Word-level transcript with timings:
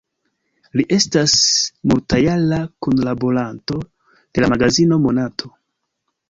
Li 0.79 0.85
estas 0.95 1.35
multjara 1.91 2.57
kunlaboranto 2.87 3.79
de 4.39 4.45
la 4.45 4.51
magazino 4.55 4.99
"Monato". 5.05 5.55